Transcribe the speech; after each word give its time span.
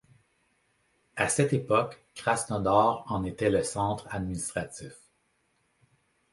À 1.15 1.29
cette 1.29 1.53
époque, 1.53 2.01
Krasnodar 2.15 3.03
en 3.11 3.23
était 3.23 3.51
le 3.51 3.61
centre 3.61 4.07
administratif. 4.09 4.97